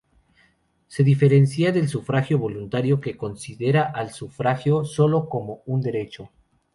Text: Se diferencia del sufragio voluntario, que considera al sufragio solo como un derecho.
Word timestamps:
Se 0.87 1.03
diferencia 1.03 1.71
del 1.71 1.87
sufragio 1.87 2.39
voluntario, 2.39 2.99
que 2.99 3.15
considera 3.15 3.83
al 3.83 4.11
sufragio 4.11 4.83
solo 4.83 5.29
como 5.29 5.61
un 5.67 5.79
derecho. 5.79 6.31